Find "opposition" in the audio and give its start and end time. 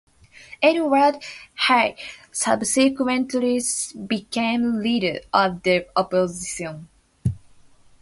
5.95-6.89